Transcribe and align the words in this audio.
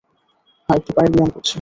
হ্যাঁ, 0.69 0.77
একটু 0.77 0.91
পায়ের 0.95 1.11
ব্যায়াম 1.11 1.31
করছি। 1.35 1.49